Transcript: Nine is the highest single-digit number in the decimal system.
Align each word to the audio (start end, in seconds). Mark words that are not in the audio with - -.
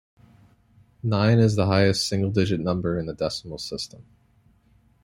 Nine 1.03 1.37
is 1.37 1.55
the 1.55 1.67
highest 1.67 2.07
single-digit 2.07 2.59
number 2.59 2.97
in 2.97 3.05
the 3.05 3.13
decimal 3.13 3.59
system. 3.59 4.03